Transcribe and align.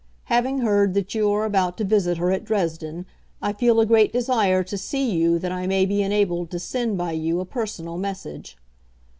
Having 0.33 0.61
heard 0.61 0.95
that 0.95 1.13
you 1.13 1.29
are 1.29 1.45
about 1.45 1.77
to 1.77 1.83
visit 1.83 2.17
her 2.17 2.31
at 2.31 2.43
Dresden 2.43 3.05
I 3.39 3.53
feel 3.53 3.79
a 3.79 3.85
great 3.85 4.11
desire 4.11 4.63
to 4.63 4.75
see 4.75 5.11
you 5.11 5.37
that 5.37 5.51
I 5.51 5.67
may 5.67 5.85
be 5.85 6.01
enabled 6.01 6.49
to 6.49 6.59
send 6.59 6.97
by 6.97 7.11
you 7.11 7.39
a 7.39 7.45
personal 7.45 7.99
message. 7.99 8.57